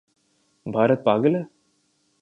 بھارت 0.65 1.03
پاگل 1.05 1.35
ہے؟ 1.35 1.43